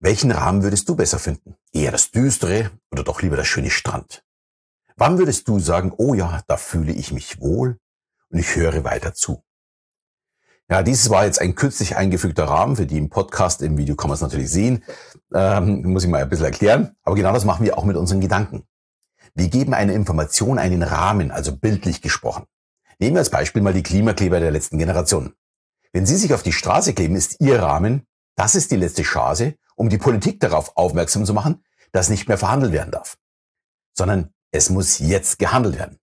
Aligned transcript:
Welchen 0.00 0.30
Rahmen 0.30 0.62
würdest 0.62 0.88
du 0.88 0.94
besser 0.94 1.18
finden? 1.18 1.56
Eher 1.72 1.90
das 1.90 2.12
düstere 2.12 2.70
oder 2.92 3.02
doch 3.02 3.20
lieber 3.20 3.36
das 3.36 3.48
schöne 3.48 3.70
Strand? 3.70 4.22
Wann 4.96 5.18
würdest 5.18 5.48
du 5.48 5.58
sagen, 5.58 5.92
oh 5.96 6.14
ja, 6.14 6.40
da 6.46 6.56
fühle 6.56 6.92
ich 6.92 7.12
mich 7.12 7.40
wohl 7.40 7.78
und 8.30 8.38
ich 8.38 8.54
höre 8.54 8.84
weiter 8.84 9.12
zu? 9.12 9.42
Ja, 10.70 10.84
dieses 10.84 11.10
war 11.10 11.24
jetzt 11.24 11.40
ein 11.40 11.56
künstlich 11.56 11.96
eingefügter 11.96 12.44
Rahmen. 12.44 12.76
Für 12.76 12.86
die 12.86 12.98
im 12.98 13.08
Podcast, 13.08 13.60
im 13.62 13.76
Video 13.76 13.96
kann 13.96 14.08
man 14.08 14.14
es 14.14 14.20
natürlich 14.20 14.50
sehen. 14.50 14.84
Ähm, 15.34 15.82
muss 15.82 16.04
ich 16.04 16.10
mal 16.10 16.22
ein 16.22 16.28
bisschen 16.28 16.44
erklären. 16.44 16.94
Aber 17.02 17.16
genau 17.16 17.32
das 17.32 17.44
machen 17.44 17.64
wir 17.64 17.76
auch 17.76 17.84
mit 17.84 17.96
unseren 17.96 18.20
Gedanken. 18.20 18.68
Wir 19.34 19.48
geben 19.48 19.74
einer 19.74 19.94
Information 19.94 20.58
einen 20.58 20.84
Rahmen, 20.84 21.32
also 21.32 21.56
bildlich 21.56 22.02
gesprochen. 22.02 22.44
Nehmen 23.00 23.16
wir 23.16 23.20
als 23.20 23.30
Beispiel 23.30 23.62
mal 23.62 23.72
die 23.72 23.82
Klimakleber 23.82 24.38
der 24.38 24.50
letzten 24.52 24.78
Generation. 24.78 25.32
Wenn 25.92 26.06
Sie 26.06 26.16
sich 26.16 26.34
auf 26.34 26.42
die 26.42 26.52
Straße 26.52 26.92
kleben, 26.92 27.16
ist 27.16 27.40
Ihr 27.40 27.60
Rahmen, 27.62 28.06
das 28.36 28.54
ist 28.54 28.70
die 28.70 28.76
letzte 28.76 29.02
Chance, 29.02 29.54
um 29.78 29.88
die 29.88 29.98
Politik 29.98 30.40
darauf 30.40 30.76
aufmerksam 30.76 31.24
zu 31.24 31.32
machen, 31.32 31.64
dass 31.92 32.10
nicht 32.10 32.28
mehr 32.28 32.36
verhandelt 32.36 32.72
werden 32.72 32.90
darf, 32.90 33.16
sondern 33.96 34.34
es 34.50 34.70
muss 34.70 34.98
jetzt 34.98 35.38
gehandelt 35.38 35.78
werden. 35.78 35.98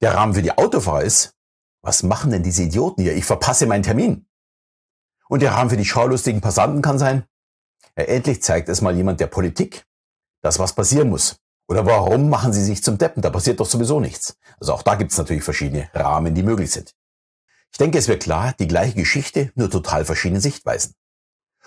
Der 0.00 0.14
Rahmen 0.14 0.34
für 0.34 0.42
die 0.42 0.56
Autofahrer 0.56 1.02
ist, 1.02 1.34
was 1.82 2.02
machen 2.02 2.30
denn 2.30 2.42
diese 2.42 2.62
Idioten 2.62 3.02
hier? 3.02 3.16
Ich 3.16 3.24
verpasse 3.24 3.66
meinen 3.66 3.82
Termin. 3.82 4.26
Und 5.28 5.40
der 5.40 5.52
Rahmen 5.52 5.70
für 5.70 5.76
die 5.76 5.84
schaulustigen 5.84 6.40
Passanten 6.40 6.82
kann 6.82 6.98
sein, 6.98 7.24
ja, 7.96 8.04
endlich 8.04 8.42
zeigt 8.42 8.68
es 8.68 8.80
mal 8.80 8.94
jemand 8.94 9.20
der 9.20 9.26
Politik, 9.28 9.86
dass 10.42 10.58
was 10.58 10.74
passieren 10.74 11.08
muss. 11.08 11.36
Oder 11.68 11.86
warum 11.86 12.28
machen 12.28 12.52
sie 12.52 12.62
sich 12.62 12.82
zum 12.82 12.98
Deppen? 12.98 13.22
Da 13.22 13.30
passiert 13.30 13.60
doch 13.60 13.66
sowieso 13.66 14.00
nichts. 14.00 14.36
Also 14.60 14.74
auch 14.74 14.82
da 14.82 14.96
gibt 14.96 15.12
es 15.12 15.18
natürlich 15.18 15.42
verschiedene 15.42 15.88
Rahmen, 15.94 16.34
die 16.34 16.42
möglich 16.42 16.70
sind. 16.70 16.94
Ich 17.72 17.78
denke, 17.78 17.98
es 17.98 18.08
wird 18.08 18.22
klar, 18.22 18.54
die 18.58 18.68
gleiche 18.68 18.94
Geschichte, 18.94 19.52
nur 19.54 19.70
total 19.70 20.04
verschiedene 20.04 20.40
Sichtweisen. 20.40 20.94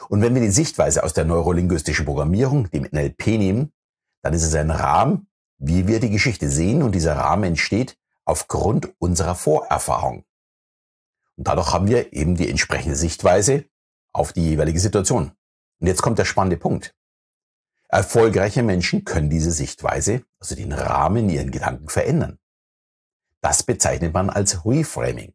Und 0.09 0.21
wenn 0.21 0.33
wir 0.35 0.41
die 0.41 0.51
Sichtweise 0.51 1.03
aus 1.03 1.13
der 1.13 1.25
neurolinguistischen 1.25 2.05
Programmierung, 2.05 2.69
dem 2.71 2.83
NLP 2.83 3.27
nehmen, 3.27 3.73
dann 4.21 4.33
ist 4.33 4.43
es 4.43 4.55
ein 4.55 4.71
Rahmen, 4.71 5.27
wie 5.57 5.87
wir 5.87 5.99
die 5.99 6.09
Geschichte 6.09 6.49
sehen 6.49 6.83
und 6.83 6.93
dieser 6.93 7.15
Rahmen 7.15 7.43
entsteht 7.43 7.97
aufgrund 8.25 8.93
unserer 8.99 9.35
Vorerfahrung. 9.35 10.25
Und 11.35 11.47
dadurch 11.47 11.73
haben 11.73 11.87
wir 11.87 12.13
eben 12.13 12.35
die 12.35 12.49
entsprechende 12.49 12.95
Sichtweise 12.95 13.65
auf 14.11 14.33
die 14.33 14.49
jeweilige 14.49 14.79
Situation. 14.79 15.31
Und 15.79 15.87
jetzt 15.87 16.01
kommt 16.01 16.19
der 16.19 16.25
spannende 16.25 16.57
Punkt. 16.57 16.95
Erfolgreiche 17.89 18.63
Menschen 18.63 19.05
können 19.05 19.29
diese 19.29 19.51
Sichtweise, 19.51 20.23
also 20.39 20.55
den 20.55 20.73
Rahmen 20.73 21.23
in 21.23 21.29
ihren 21.29 21.51
Gedanken 21.51 21.87
verändern. 21.87 22.37
Das 23.41 23.63
bezeichnet 23.63 24.13
man 24.13 24.29
als 24.29 24.65
Reframing. 24.65 25.33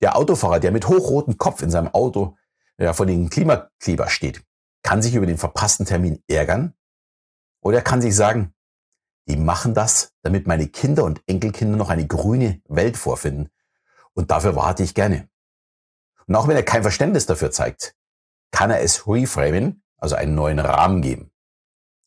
Der 0.00 0.16
Autofahrer, 0.16 0.58
der 0.58 0.72
mit 0.72 0.88
hochrotem 0.88 1.38
Kopf 1.38 1.62
in 1.62 1.70
seinem 1.70 1.88
Auto 1.88 2.36
ja, 2.78 2.92
vor 2.92 3.06
den 3.06 3.30
Klimakleber 3.30 4.08
steht, 4.08 4.42
kann 4.82 5.02
sich 5.02 5.14
über 5.14 5.26
den 5.26 5.38
verpassten 5.38 5.86
Termin 5.86 6.22
ärgern 6.28 6.74
oder 7.60 7.78
er 7.78 7.84
kann 7.84 8.02
sich 8.02 8.14
sagen, 8.14 8.54
die 9.28 9.36
machen 9.36 9.72
das, 9.72 10.12
damit 10.22 10.46
meine 10.46 10.66
Kinder 10.66 11.04
und 11.04 11.22
Enkelkinder 11.26 11.76
noch 11.76 11.90
eine 11.90 12.06
grüne 12.06 12.60
Welt 12.68 12.96
vorfinden. 12.96 13.50
Und 14.14 14.30
dafür 14.30 14.56
warte 14.56 14.82
ich 14.82 14.94
gerne. 14.94 15.28
Und 16.26 16.34
auch 16.34 16.48
wenn 16.48 16.56
er 16.56 16.64
kein 16.64 16.82
Verständnis 16.82 17.26
dafür 17.26 17.50
zeigt, 17.50 17.94
kann 18.50 18.70
er 18.70 18.82
es 18.82 19.06
reframen, 19.06 19.82
also 19.96 20.16
einen 20.16 20.34
neuen 20.34 20.58
Rahmen 20.58 21.02
geben. 21.02 21.30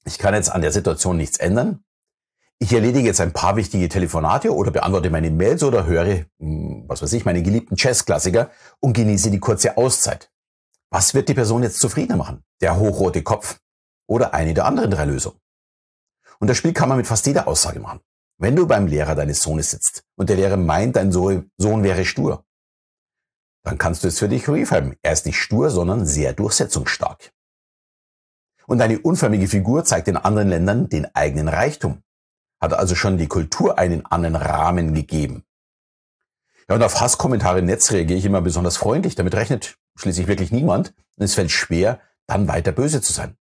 Ich 0.03 0.19
kann 0.19 0.33
jetzt 0.33 0.51
an 0.51 0.61
der 0.61 0.71
Situation 0.71 1.17
nichts 1.17 1.37
ändern. 1.37 1.83
Ich 2.59 2.71
erledige 2.71 3.07
jetzt 3.07 3.21
ein 3.21 3.33
paar 3.33 3.55
wichtige 3.55 3.89
Telefonate 3.89 4.53
oder 4.53 4.71
beantworte 4.71 5.09
meine 5.09 5.31
Mails 5.31 5.63
oder 5.63 5.85
höre, 5.85 6.25
hm, 6.39 6.85
was 6.87 7.01
weiß 7.01 7.13
ich, 7.13 7.25
meine 7.25 7.43
geliebten 7.43 7.75
Jazzklassiker 7.77 8.51
und 8.79 8.93
genieße 8.93 9.31
die 9.31 9.39
kurze 9.39 9.77
Auszeit. 9.77 10.31
Was 10.91 11.13
wird 11.13 11.29
die 11.29 11.33
Person 11.33 11.63
jetzt 11.63 11.79
zufriedener 11.79 12.17
machen? 12.17 12.43
Der 12.61 12.77
hochrote 12.77 13.23
Kopf 13.23 13.59
oder 14.07 14.33
eine 14.33 14.53
der 14.53 14.65
anderen 14.65 14.91
drei 14.91 15.05
Lösungen? 15.05 15.39
Und 16.39 16.49
das 16.49 16.57
Spiel 16.57 16.73
kann 16.73 16.89
man 16.89 16.97
mit 16.97 17.07
fast 17.07 17.25
jeder 17.25 17.47
Aussage 17.47 17.79
machen. 17.79 18.01
Wenn 18.37 18.55
du 18.55 18.67
beim 18.67 18.87
Lehrer 18.87 19.15
deines 19.15 19.41
Sohnes 19.41 19.71
sitzt 19.71 20.03
und 20.17 20.29
der 20.29 20.35
Lehrer 20.35 20.57
meint, 20.57 20.97
dein 20.97 21.11
Sohn 21.11 21.49
wäre 21.57 22.05
stur, 22.05 22.45
dann 23.63 23.77
kannst 23.77 24.03
du 24.03 24.09
es 24.09 24.19
für 24.19 24.29
dich 24.29 24.47
reframen. 24.47 24.95
Er 25.01 25.13
ist 25.13 25.25
nicht 25.25 25.39
stur, 25.39 25.69
sondern 25.69 26.05
sehr 26.05 26.33
durchsetzungsstark. 26.33 27.31
Und 28.67 28.81
eine 28.81 28.99
unförmige 28.99 29.47
Figur 29.47 29.85
zeigt 29.85 30.07
in 30.07 30.17
anderen 30.17 30.49
Ländern 30.49 30.89
den 30.89 31.13
eigenen 31.15 31.47
Reichtum. 31.47 32.01
Hat 32.61 32.73
also 32.73 32.95
schon 32.95 33.17
die 33.17 33.27
Kultur 33.27 33.79
einen 33.79 34.05
anderen 34.05 34.35
Rahmen 34.35 34.93
gegeben. 34.93 35.43
Ja, 36.67 36.75
und 36.75 36.83
auf 36.83 36.99
Hasskommentare 36.99 37.59
im 37.59 37.65
Netz 37.65 37.91
reagiere 37.91 38.17
ich 38.17 38.25
immer 38.25 38.41
besonders 38.41 38.77
freundlich. 38.77 39.15
Damit 39.15 39.35
rechnet 39.35 39.77
schließlich 39.95 40.27
wirklich 40.27 40.51
niemand. 40.51 40.93
Und 41.15 41.23
es 41.23 41.35
fällt 41.35 41.51
schwer, 41.51 41.99
dann 42.27 42.47
weiter 42.47 42.71
böse 42.71 43.01
zu 43.01 43.13
sein. 43.13 43.37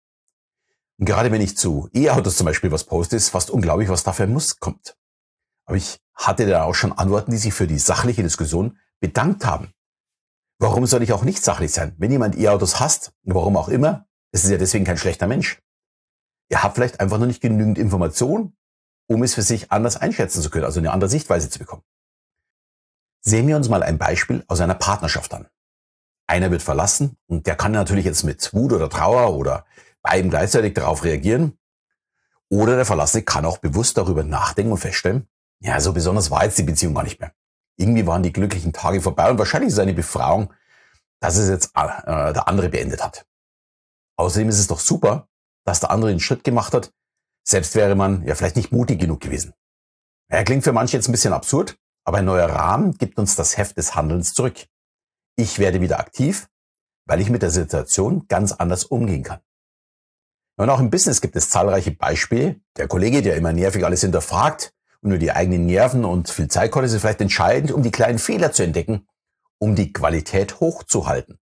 Und 1.00 1.06
gerade 1.06 1.32
wenn 1.32 1.42
ich 1.42 1.58
zu 1.58 1.90
E-Autos 1.94 2.38
zum 2.38 2.46
Beispiel 2.46 2.72
was 2.72 2.84
poste, 2.84 3.16
ist 3.16 3.30
fast 3.30 3.50
unglaublich, 3.50 3.90
was 3.90 4.04
da 4.04 4.12
für 4.12 4.24
ein 4.24 4.34
Muss 4.34 4.60
kommt. 4.60 4.98
Aber 5.66 5.78
ich 5.78 6.00
hatte 6.14 6.46
da 6.46 6.64
auch 6.64 6.76
schon 6.76 6.92
Antworten, 6.92 7.32
die 7.32 7.38
sich 7.38 7.54
für 7.54 7.68
die 7.68 7.80
sachliche 7.80 8.24
Diskussion 8.24 8.78
bedankt 9.00 9.46
haben. 9.46 9.72
Warum 10.60 10.86
soll 10.86 11.04
ich 11.04 11.14
auch 11.14 11.24
nicht 11.24 11.42
sachlich 11.42 11.72
sein? 11.72 11.96
Wenn 11.98 12.12
jemand 12.12 12.38
E-Autos 12.38 12.81
hasst, 12.81 13.14
warum 13.24 13.56
auch 13.56 13.70
immer, 13.70 14.08
ist 14.34 14.44
es 14.44 14.50
ja 14.50 14.58
deswegen 14.58 14.84
kein 14.84 14.98
schlechter 14.98 15.28
Mensch. 15.28 15.62
Er 16.50 16.64
hat 16.64 16.76
vielleicht 16.76 17.00
einfach 17.00 17.18
noch 17.18 17.28
nicht 17.28 17.42
genügend 17.42 17.78
Informationen, 17.78 18.58
um 19.08 19.24
es 19.24 19.36
für 19.36 19.42
sich 19.42 19.72
anders 19.72 19.96
einschätzen 19.96 20.42
zu 20.42 20.50
können, 20.50 20.66
also 20.66 20.80
eine 20.80 20.92
andere 20.92 21.10
Sichtweise 21.10 21.50
zu 21.50 21.60
bekommen. 21.60 21.84
Sehen 23.22 23.48
wir 23.48 23.56
uns 23.56 23.70
mal 23.70 23.84
ein 23.84 23.98
Beispiel 23.98 24.44
aus 24.48 24.60
einer 24.60 24.76
Partnerschaft 24.76 25.34
an. 25.34 25.48
Einer 26.30 26.52
wird 26.52 26.62
verlassen 26.62 27.18
und 27.26 27.48
der 27.48 27.56
kann 27.56 27.72
natürlich 27.72 28.06
jetzt 28.06 28.24
mit 28.24 28.54
Wut 28.54 28.72
oder 28.72 28.88
Trauer 28.88 29.36
oder 29.36 29.66
beiden 30.04 30.30
gleichzeitig 30.30 30.76
darauf 30.76 31.04
reagieren. 31.04 31.58
Oder 32.50 32.76
der 32.76 32.86
Verlassene 32.86 33.24
kann 33.24 33.46
auch 33.46 33.58
bewusst 33.58 33.98
darüber 33.98 34.24
nachdenken 34.24 34.72
und 34.72 34.78
feststellen, 34.78 35.28
ja, 35.60 35.80
so 35.80 35.92
besonders 35.92 36.30
war 36.30 36.44
jetzt 36.44 36.60
die 36.60 36.64
Beziehung 36.64 36.94
gar 36.94 37.04
nicht 37.04 37.20
mehr. 37.20 37.34
Irgendwie 37.78 38.06
waren 38.06 38.22
die 38.22 38.32
glücklichen 38.32 38.74
Tage 38.74 39.02
vorbei 39.02 39.32
und 39.32 39.40
wahrscheinlich 39.40 39.72
ist 39.72 39.80
eine 39.80 39.96
Befragung, 39.96 40.54
dass 41.20 41.36
es 41.36 41.50
jetzt 41.50 41.72
äh, 41.76 42.34
der 42.34 42.48
andere 42.48 42.70
beendet 42.70 43.04
hat. 43.04 43.26
Außerdem 44.16 44.50
ist 44.50 44.60
es 44.60 44.68
doch 44.68 44.80
super, 44.80 45.28
dass 45.66 45.80
der 45.80 45.90
andere 45.90 46.12
den 46.12 46.20
Schritt 46.20 46.44
gemacht 46.44 46.76
hat. 46.76 46.94
Selbst 47.44 47.74
wäre 47.74 47.96
man 47.96 48.24
ja 48.24 48.36
vielleicht 48.36 48.56
nicht 48.56 48.72
mutig 48.72 49.00
genug 49.00 49.22
gewesen. 49.22 49.54
Er 50.28 50.44
klingt 50.44 50.64
für 50.64 50.74
manche 50.74 50.96
jetzt 50.96 51.10
ein 51.10 51.12
bisschen 51.12 51.34
absurd, 51.34 51.80
aber 52.04 52.20
ein 52.20 52.26
neuer 52.26 52.50
Rahmen 52.50 53.00
gibt 53.00 53.18
uns 53.18 53.36
das 53.36 53.58
Heft 53.58 53.78
des 53.78 53.96
Handelns 53.96 54.36
zurück. 54.36 54.68
Ich 55.40 55.58
werde 55.58 55.80
wieder 55.80 56.02
aktiv, 56.02 56.50
weil 57.06 57.22
ich 57.22 57.30
mit 57.30 57.44
der 57.44 57.50
Situation 57.50 58.28
ganz 58.28 58.52
anders 58.52 58.84
umgehen 58.84 59.24
kann. 59.24 59.40
Und 60.58 60.70
auch 60.70 60.82
im 60.82 60.90
Business 60.90 61.22
gibt 61.22 61.38
es 61.38 61.50
zahlreiche 61.50 61.92
Beispiele. 61.92 62.60
Der 62.76 62.90
Kollege, 62.90 63.22
der 63.22 63.38
immer 63.38 63.54
nervig 63.54 63.86
alles 63.86 64.02
hinterfragt 64.02 64.74
und 65.00 65.12
nur 65.12 65.18
die 65.18 65.32
eigenen 65.32 65.66
Nerven 65.66 66.04
und 66.04 66.30
viel 66.30 66.50
Zeit 66.50 66.72
kostet, 66.72 66.92
ist 66.92 67.00
vielleicht 67.00 67.22
entscheidend, 67.22 67.72
um 67.72 67.84
die 67.84 67.90
kleinen 67.90 68.20
Fehler 68.20 68.52
zu 68.52 68.64
entdecken, 68.64 69.08
um 69.60 69.76
die 69.76 69.94
Qualität 69.94 70.60
hochzuhalten. 70.60 71.40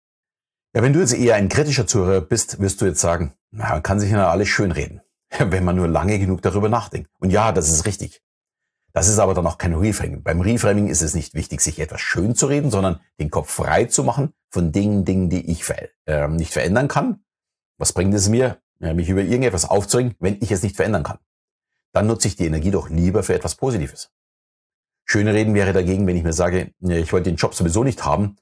Ja, 0.74 0.82
wenn 0.82 0.92
du 0.92 0.98
jetzt 0.98 1.14
eher 1.14 1.36
ein 1.36 1.48
kritischer 1.48 1.86
Zuhörer 1.86 2.20
bist, 2.20 2.58
wirst 2.58 2.80
du 2.80 2.86
jetzt 2.86 3.00
sagen, 3.00 3.34
na, 3.52 3.68
man 3.68 3.82
kann 3.84 4.00
sich 4.00 4.10
ja 4.10 4.28
alles 4.28 4.48
schönreden, 4.48 5.02
wenn 5.38 5.62
man 5.62 5.76
nur 5.76 5.86
lange 5.86 6.18
genug 6.18 6.42
darüber 6.42 6.68
nachdenkt. 6.68 7.08
Und 7.20 7.30
ja, 7.30 7.52
das 7.52 7.68
ist 7.68 7.86
richtig. 7.86 8.23
Das 8.94 9.08
ist 9.08 9.18
aber 9.18 9.34
dann 9.34 9.46
auch 9.46 9.58
kein 9.58 9.74
Reframing. 9.74 10.22
Beim 10.22 10.40
Reframing 10.40 10.88
ist 10.88 11.02
es 11.02 11.14
nicht 11.14 11.34
wichtig, 11.34 11.60
sich 11.60 11.78
etwas 11.80 12.00
schön 12.00 12.34
zu 12.34 12.46
reden, 12.46 12.70
sondern 12.70 13.00
den 13.20 13.28
Kopf 13.28 13.50
frei 13.50 13.84
zu 13.84 14.04
machen 14.04 14.32
von 14.50 14.72
Dingen, 14.72 15.04
Dingen, 15.04 15.28
die 15.28 15.50
ich 15.50 15.64
äh, 16.06 16.28
nicht 16.28 16.52
verändern 16.52 16.88
kann. 16.88 17.24
Was 17.76 17.92
bringt 17.92 18.14
es 18.14 18.28
mir, 18.28 18.58
mich 18.80 19.08
über 19.08 19.22
irgendetwas 19.22 19.68
aufzuregen, 19.68 20.14
wenn 20.18 20.36
ich 20.40 20.50
es 20.50 20.62
nicht 20.62 20.76
verändern 20.76 21.04
kann. 21.04 21.18
Dann 21.92 22.06
nutze 22.06 22.28
ich 22.28 22.36
die 22.36 22.46
Energie 22.46 22.70
doch 22.70 22.90
lieber 22.90 23.22
für 23.22 23.34
etwas 23.34 23.54
Positives. 23.54 24.10
Schöne 25.06 25.32
Reden 25.32 25.54
wäre 25.54 25.72
dagegen, 25.72 26.06
wenn 26.06 26.16
ich 26.16 26.24
mir 26.24 26.32
sage, 26.32 26.72
ich 26.80 27.12
wollte 27.12 27.30
den 27.30 27.36
Job 27.36 27.54
sowieso 27.54 27.84
nicht 27.84 28.04
haben, 28.04 28.36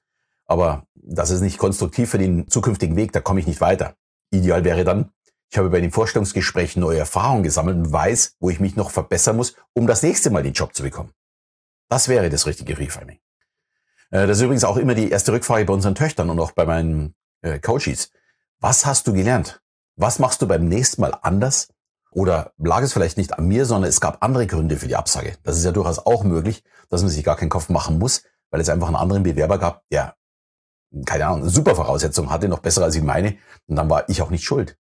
aber 0.46 0.86
das 0.94 1.30
ist 1.30 1.40
nicht 1.40 1.58
konstruktiv 1.58 2.10
für 2.10 2.18
den 2.18 2.48
zukünftigen 2.48 2.96
Weg, 2.96 3.12
da 3.12 3.20
komme 3.20 3.40
ich 3.40 3.46
nicht 3.46 3.60
weiter. 3.60 3.94
Ideal 4.30 4.64
wäre 4.64 4.84
dann, 4.84 5.10
ich 5.52 5.58
habe 5.58 5.68
bei 5.68 5.82
den 5.82 5.90
Vorstellungsgesprächen 5.90 6.80
neue 6.80 6.98
Erfahrungen 6.98 7.42
gesammelt 7.42 7.76
und 7.76 7.92
weiß, 7.92 8.36
wo 8.40 8.48
ich 8.48 8.58
mich 8.58 8.74
noch 8.74 8.90
verbessern 8.90 9.36
muss, 9.36 9.54
um 9.74 9.86
das 9.86 10.02
nächste 10.02 10.30
Mal 10.30 10.42
den 10.42 10.54
Job 10.54 10.74
zu 10.74 10.82
bekommen. 10.82 11.12
Das 11.90 12.08
wäre 12.08 12.30
das 12.30 12.46
richtige 12.46 12.78
Reframing. 12.78 13.18
Äh, 14.10 14.26
das 14.26 14.38
ist 14.38 14.44
übrigens 14.44 14.64
auch 14.64 14.78
immer 14.78 14.94
die 14.94 15.10
erste 15.10 15.30
Rückfrage 15.30 15.66
bei 15.66 15.74
unseren 15.74 15.94
Töchtern 15.94 16.30
und 16.30 16.40
auch 16.40 16.52
bei 16.52 16.64
meinen 16.64 17.14
äh, 17.42 17.58
Coaches. 17.58 18.12
Was 18.60 18.86
hast 18.86 19.06
du 19.06 19.12
gelernt? 19.12 19.60
Was 19.94 20.18
machst 20.18 20.40
du 20.40 20.48
beim 20.48 20.68
nächsten 20.68 21.02
Mal 21.02 21.14
anders? 21.20 21.68
Oder 22.12 22.54
lag 22.56 22.80
es 22.80 22.94
vielleicht 22.94 23.18
nicht 23.18 23.34
an 23.34 23.46
mir, 23.46 23.66
sondern 23.66 23.90
es 23.90 24.00
gab 24.00 24.24
andere 24.24 24.46
Gründe 24.46 24.78
für 24.78 24.88
die 24.88 24.96
Absage. 24.96 25.36
Das 25.42 25.58
ist 25.58 25.64
ja 25.66 25.72
durchaus 25.72 25.98
auch 25.98 26.24
möglich, 26.24 26.64
dass 26.88 27.02
man 27.02 27.10
sich 27.10 27.24
gar 27.24 27.36
keinen 27.36 27.50
Kopf 27.50 27.68
machen 27.68 27.98
muss, 27.98 28.22
weil 28.50 28.62
es 28.62 28.70
einfach 28.70 28.86
einen 28.86 28.96
anderen 28.96 29.22
Bewerber 29.22 29.58
gab, 29.58 29.86
der, 29.90 30.16
keine 31.04 31.26
Ahnung, 31.26 31.46
super 31.50 31.74
Voraussetzung 31.74 32.30
hatte, 32.30 32.48
noch 32.48 32.60
besser 32.60 32.82
als 32.82 32.94
ich 32.94 33.02
meine. 33.02 33.36
Und 33.66 33.76
dann 33.76 33.90
war 33.90 34.08
ich 34.08 34.22
auch 34.22 34.30
nicht 34.30 34.44
schuld. 34.44 34.78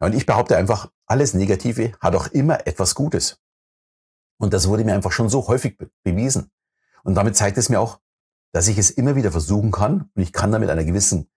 Und 0.00 0.14
ich 0.14 0.26
behaupte 0.26 0.56
einfach, 0.56 0.90
alles 1.06 1.34
Negative 1.34 1.92
hat 2.00 2.14
auch 2.14 2.28
immer 2.28 2.66
etwas 2.66 2.94
Gutes. 2.94 3.40
Und 4.38 4.54
das 4.54 4.68
wurde 4.68 4.84
mir 4.84 4.94
einfach 4.94 5.12
schon 5.12 5.28
so 5.28 5.48
häufig 5.48 5.76
bewiesen. 6.04 6.50
Und 7.02 7.14
damit 7.14 7.36
zeigt 7.36 7.58
es 7.58 7.68
mir 7.68 7.80
auch, 7.80 8.00
dass 8.52 8.68
ich 8.68 8.78
es 8.78 8.90
immer 8.90 9.16
wieder 9.16 9.32
versuchen 9.32 9.70
kann 9.72 10.10
und 10.14 10.22
ich 10.22 10.32
kann 10.32 10.52
damit 10.52 10.70
einer 10.70 10.84
gewissen 10.84 11.28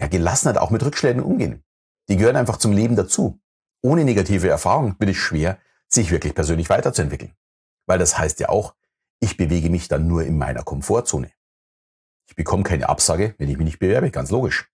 ja, 0.00 0.08
Gelassenheit 0.08 0.58
auch 0.58 0.70
mit 0.70 0.82
Rückschlägen 0.82 1.22
umgehen. 1.22 1.62
Die 2.08 2.16
gehören 2.16 2.36
einfach 2.36 2.56
zum 2.56 2.72
Leben 2.72 2.96
dazu. 2.96 3.40
Ohne 3.82 4.04
negative 4.04 4.48
Erfahrung 4.48 4.96
wird 4.98 5.10
es 5.10 5.16
schwer, 5.16 5.58
sich 5.88 6.10
wirklich 6.10 6.34
persönlich 6.34 6.70
weiterzuentwickeln. 6.70 7.32
Weil 7.86 7.98
das 7.98 8.18
heißt 8.18 8.40
ja 8.40 8.48
auch, 8.48 8.74
ich 9.20 9.36
bewege 9.36 9.70
mich 9.70 9.88
dann 9.88 10.06
nur 10.06 10.24
in 10.24 10.38
meiner 10.38 10.62
Komfortzone. 10.62 11.30
Ich 12.28 12.34
bekomme 12.34 12.64
keine 12.64 12.88
Absage, 12.88 13.34
wenn 13.38 13.48
ich 13.48 13.56
mich 13.56 13.64
nicht 13.64 13.78
bewerbe, 13.78 14.10
ganz 14.10 14.30
logisch. 14.30 14.70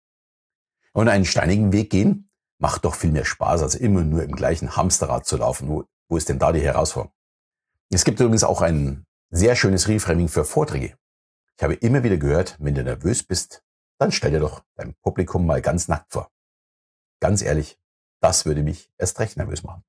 Und 0.93 1.09
einen 1.09 1.25
steinigen 1.25 1.73
Weg 1.73 1.91
gehen 1.91 2.28
macht 2.59 2.85
doch 2.85 2.95
viel 2.95 3.13
mehr 3.13 3.25
Spaß, 3.25 3.63
als 3.63 3.75
immer 3.75 4.03
nur 4.03 4.23
im 4.23 4.33
gleichen 4.33 4.77
Hamsterrad 4.77 5.27
zu 5.27 5.37
laufen. 5.37 5.69
Wo, 5.69 5.85
wo 6.09 6.17
ist 6.17 6.29
denn 6.29 6.39
da 6.39 6.53
die 6.53 6.61
Herausforderung? 6.61 7.13
Es 7.91 8.05
gibt 8.05 8.21
übrigens 8.21 8.45
auch 8.45 8.61
ein 8.61 9.07
sehr 9.31 9.57
schönes 9.57 9.89
Reframing 9.89 10.29
für 10.29 10.45
Vorträge. 10.45 10.97
Ich 11.57 11.63
habe 11.63 11.75
immer 11.75 12.03
wieder 12.03 12.17
gehört, 12.17 12.57
wenn 12.59 12.75
du 12.75 12.83
nervös 12.83 13.23
bist, 13.23 13.63
dann 13.99 14.13
stell 14.13 14.31
dir 14.31 14.41
doch 14.41 14.63
dein 14.77 14.95
Publikum 15.03 15.47
mal 15.47 15.61
ganz 15.61 15.89
nackt 15.89 16.13
vor. 16.13 16.31
Ganz 17.21 17.43
ehrlich, 17.43 17.79
das 18.21 18.47
würde 18.47 18.63
mich 18.63 18.91
erst 18.97 19.19
recht 19.19 19.37
nervös 19.37 19.63
machen. 19.63 19.83